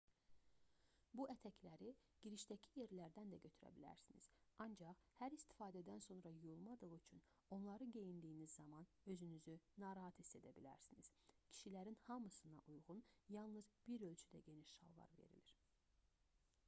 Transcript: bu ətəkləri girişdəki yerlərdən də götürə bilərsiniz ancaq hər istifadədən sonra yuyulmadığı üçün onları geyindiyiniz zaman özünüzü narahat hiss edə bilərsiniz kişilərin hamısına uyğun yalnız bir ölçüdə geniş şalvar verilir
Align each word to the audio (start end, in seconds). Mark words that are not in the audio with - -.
bu 1.19 1.25
ətəkləri 1.31 1.89
girişdəki 2.25 2.69
yerlərdən 2.79 3.33
də 3.33 3.37
götürə 3.43 3.69
bilərsiniz 3.75 4.29
ancaq 4.65 5.03
hər 5.19 5.35
istifadədən 5.35 5.99
sonra 6.05 6.31
yuyulmadığı 6.37 6.89
üçün 6.95 7.21
onları 7.57 7.87
geyindiyiniz 7.97 8.55
zaman 8.61 8.89
özünüzü 9.15 9.55
narahat 9.85 10.21
hiss 10.23 10.33
edə 10.41 10.53
bilərsiniz 10.57 11.09
kişilərin 11.29 11.99
hamısına 12.07 12.63
uyğun 12.75 13.05
yalnız 13.37 13.69
bir 13.91 14.07
ölçüdə 14.09 14.41
geniş 14.49 14.73
şalvar 14.79 15.15
verilir 15.21 15.55